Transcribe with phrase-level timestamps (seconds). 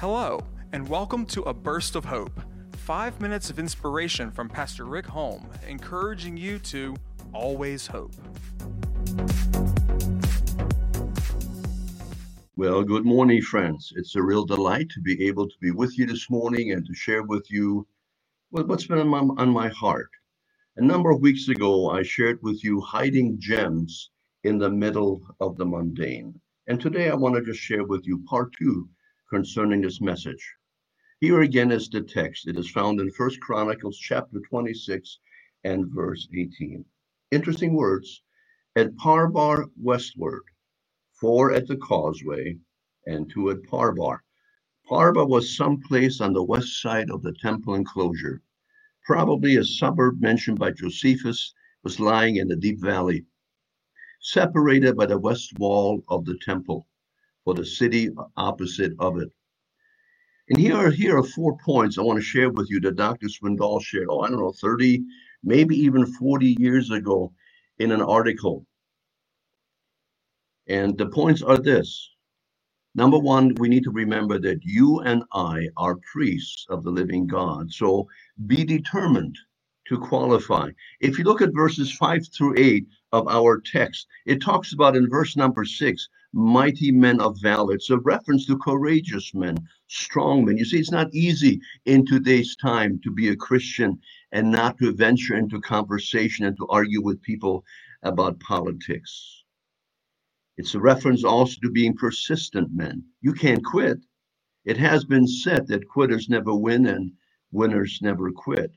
[0.00, 0.38] Hello,
[0.70, 2.40] and welcome to A Burst of Hope.
[2.76, 6.94] Five minutes of inspiration from Pastor Rick Holm, encouraging you to
[7.32, 8.12] always hope.
[12.54, 13.92] Well, good morning, friends.
[13.96, 16.94] It's a real delight to be able to be with you this morning and to
[16.94, 17.84] share with you
[18.50, 20.10] what's been on my, on my heart.
[20.76, 24.10] A number of weeks ago, I shared with you hiding gems
[24.44, 26.40] in the middle of the mundane.
[26.68, 28.88] And today I want to just share with you part two
[29.28, 30.54] concerning this message.
[31.20, 32.46] Here again is the text.
[32.46, 35.18] It is found in First Chronicles chapter 26
[35.64, 36.84] and verse 18.
[37.30, 38.22] Interesting words.
[38.76, 40.44] At Parbar westward,
[41.12, 42.58] four at the causeway,
[43.06, 44.20] and two at Parbar.
[44.88, 48.40] Parbar was some place on the west side of the temple enclosure.
[49.04, 53.26] Probably a suburb mentioned by Josephus was lying in the deep valley,
[54.20, 56.86] separated by the west wall of the temple
[57.48, 59.30] for the city uh, opposite of it.
[60.50, 63.26] And here are, here are four points I want to share with you that Dr.
[63.26, 65.02] Swindoll shared, oh, I don't know, 30,
[65.42, 67.32] maybe even 40 years ago
[67.78, 68.66] in an article.
[70.66, 72.10] And the points are this.
[72.94, 77.26] Number one, we need to remember that you and I are priests of the living
[77.26, 77.72] God.
[77.72, 78.08] So
[78.46, 79.38] be determined
[79.86, 80.68] to qualify.
[81.00, 85.08] If you look at verses 5 through 8 of our text, it talks about in
[85.08, 87.74] verse number 6 mighty men of valor.
[87.74, 89.56] It's a reference to courageous men,
[89.86, 90.58] strong men.
[90.58, 93.98] You see, it's not easy in today's time to be a Christian
[94.32, 97.64] and not to venture into conversation and to argue with people
[98.02, 99.44] about politics.
[100.56, 103.04] It's a reference also to being persistent men.
[103.20, 103.98] You can't quit.
[104.64, 107.12] It has been said that quitters never win and
[107.52, 108.72] winners never quit.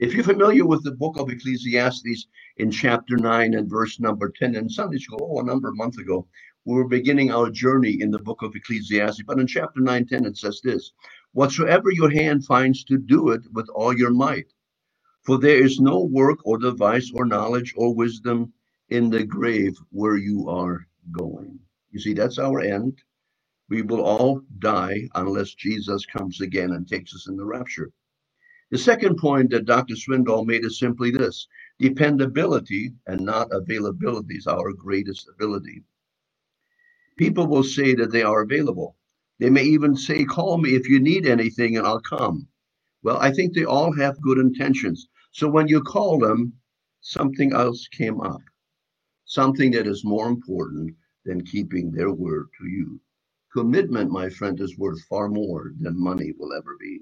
[0.00, 4.54] If you're familiar with the book of Ecclesiastes in chapter 9 and verse number 10,
[4.54, 6.26] in Sunday school, oh, a number of months ago,
[6.64, 9.22] were beginning our journey in the book of Ecclesiastes.
[9.26, 10.92] But in chapter 9, 10, it says this
[11.32, 14.52] Whatsoever your hand finds to do it with all your might.
[15.24, 18.52] For there is no work or device or knowledge or wisdom
[18.88, 21.60] in the grave where you are going.
[21.90, 23.02] You see, that's our end.
[23.68, 27.92] We will all die unless Jesus comes again and takes us in the rapture.
[28.70, 29.94] The second point that Dr.
[29.94, 35.82] Swindoll made is simply this dependability and not availability is our greatest ability.
[37.20, 38.96] People will say that they are available.
[39.40, 42.48] They may even say, Call me if you need anything and I'll come.
[43.02, 45.06] Well, I think they all have good intentions.
[45.32, 46.54] So when you call them,
[47.02, 48.40] something else came up,
[49.26, 52.98] something that is more important than keeping their word to you.
[53.52, 57.00] Commitment, my friend, is worth far more than money will ever be.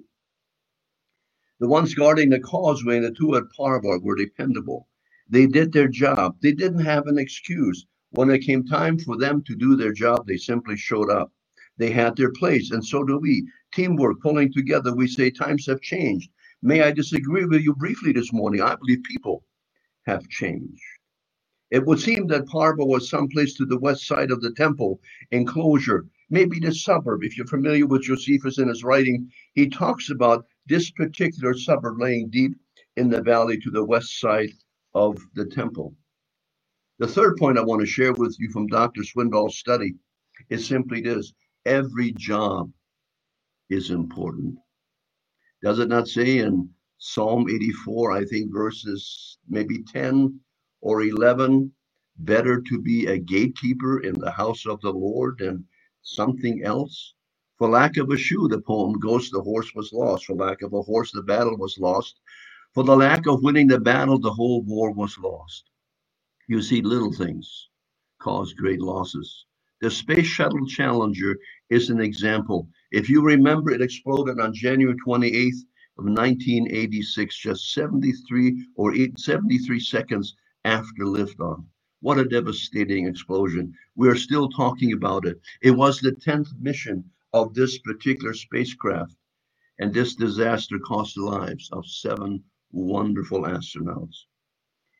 [1.61, 4.89] The ones guarding the causeway and the two at Parbar were dependable.
[5.29, 6.39] They did their job.
[6.43, 7.87] They didn't have an excuse.
[8.11, 11.33] When it came time for them to do their job, they simply showed up.
[11.77, 13.47] They had their place, and so do we.
[13.73, 16.31] Teamwork, pulling together, we say times have changed.
[16.63, 18.63] May I disagree with you briefly this morning?
[18.63, 19.45] I believe people
[20.07, 20.83] have changed.
[21.71, 26.07] It would seem that Parbar was someplace to the west side of the temple enclosure,
[26.31, 27.23] maybe the suburb.
[27.23, 32.31] If you're familiar with Josephus in his writing, he talks about this particular suburb laying
[32.31, 32.53] deep
[32.97, 34.51] in the valley to the west side
[34.95, 35.95] of the temple.
[36.99, 39.03] The third point I want to share with you from Dr.
[39.03, 39.95] Swindoll's study
[40.51, 41.33] is simply this
[41.65, 42.73] every job
[43.71, 44.59] is important.
[45.63, 50.41] Does it not say in Psalm 84, I think verses maybe 10
[50.81, 51.73] or 11,
[52.19, 55.65] better to be a gatekeeper in the house of the Lord than
[56.03, 57.15] something else?
[57.59, 60.27] For lack of a shoe, the poem goes, the horse was lost.
[60.27, 62.21] For lack of a horse, the battle was lost.
[62.75, 65.71] For the lack of winning the battle, the whole war was lost.
[66.51, 67.69] You see, little things
[68.23, 69.45] cause great losses.
[69.83, 71.37] The Space Shuttle Challenger
[71.69, 72.71] is an example.
[72.91, 75.61] If you remember, it exploded on January 28th
[75.99, 81.63] of 1986, just 73 or 73 seconds after liftoff.
[82.01, 83.75] What a devastating explosion.
[83.95, 85.39] We are still talking about it.
[85.61, 87.05] It was the 10th mission
[87.35, 89.15] of this particular spacecraft,
[89.79, 92.43] and this disaster cost the lives of seven
[92.73, 94.25] wonderful astronauts.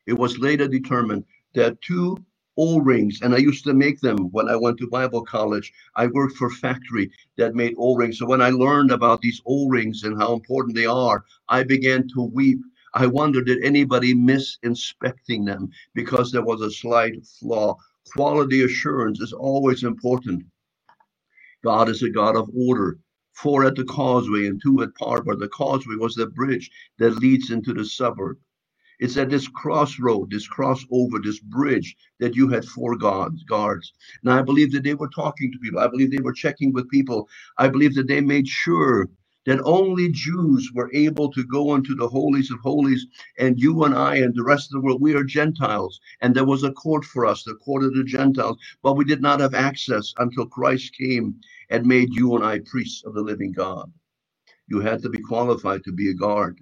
[0.05, 2.17] It was later determined that two
[2.57, 5.71] O-rings, and I used to make them when I went to Bible college.
[5.95, 8.19] I worked for a factory that made O-rings.
[8.19, 12.21] So when I learned about these O-rings and how important they are, I began to
[12.21, 12.59] weep.
[12.95, 17.77] I wondered did anybody miss inspecting them because there was a slight flaw.
[18.13, 20.43] Quality assurance is always important.
[21.63, 22.99] God is a God of order.
[23.33, 25.39] Four at the causeway and two at Parbar.
[25.39, 28.37] The causeway was the bridge that leads into the suburb.
[28.99, 33.93] It's at this crossroad, this crossover, this bridge that you had four guards, guards.
[34.23, 35.79] And I believe that they were talking to people.
[35.79, 37.29] I believe they were checking with people.
[37.57, 39.07] I believe that they made sure
[39.45, 43.07] that only Jews were able to go into the holies of holies,
[43.39, 45.99] and you and I and the rest of the world, we are Gentiles.
[46.21, 49.21] And there was a court for us, the court of the Gentiles, but we did
[49.21, 51.35] not have access until Christ came
[51.69, 53.91] and made you and I priests of the living God.
[54.67, 56.59] You had to be qualified to be a guard.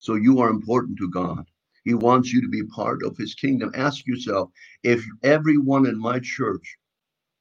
[0.00, 1.46] So you are important to God.
[1.84, 3.72] He wants you to be part of his kingdom.
[3.74, 4.50] Ask yourself
[4.84, 6.78] if everyone in my church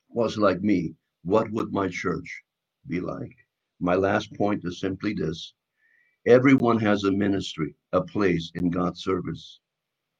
[0.10, 2.44] was like me, what would my church
[2.88, 3.36] be like?
[3.80, 5.54] My last point is simply this
[6.28, 9.60] everyone has a ministry, a place in God's service.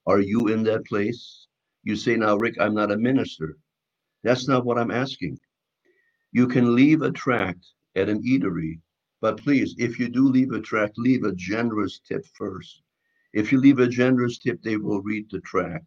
[0.08, 1.48] Are you in that place?
[1.84, 3.58] You say, now, Rick, I'm not a minister.
[4.24, 5.40] That's not what I'm asking.
[6.34, 7.66] You can leave a tract
[7.96, 8.82] at an eatery,
[9.22, 12.84] but please, if you do leave a tract, leave a generous tip first.
[13.34, 15.86] If you leave a generous tip, they will read the tract.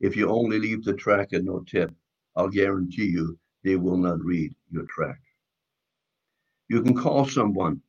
[0.00, 1.92] If you only leave the tract and no tip,
[2.36, 5.20] I'll guarantee you they will not read your tract.
[6.68, 7.82] You can call someone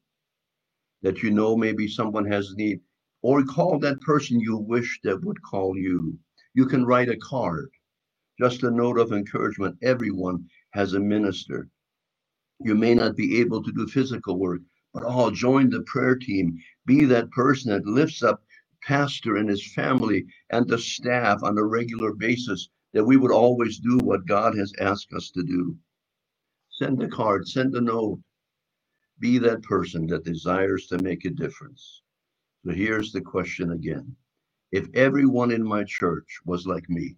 [1.03, 2.81] that you know maybe someone has need,
[3.21, 6.17] or call that person you wish that would call you.
[6.53, 7.69] You can write a card,
[8.39, 9.77] just a note of encouragement.
[9.81, 11.69] Everyone has a minister.
[12.59, 14.61] You may not be able to do physical work,
[14.93, 16.57] but oh, join the prayer team.
[16.85, 18.43] Be that person that lifts up
[18.83, 23.79] pastor and his family and the staff on a regular basis that we would always
[23.79, 25.77] do what God has asked us to do.
[26.69, 28.21] Send a card, send a note.
[29.19, 32.01] Be that person that desires to make a difference.
[32.65, 34.15] So here's the question again.
[34.71, 37.17] If everyone in my church was like me,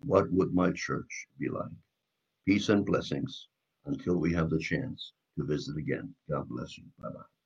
[0.00, 1.70] what would my church be like?
[2.46, 3.48] Peace and blessings
[3.86, 6.14] until we have the chance to visit again.
[6.30, 6.84] God bless you.
[7.00, 7.43] Bye bye.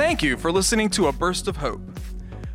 [0.00, 1.82] Thank you for listening to A Burst of Hope.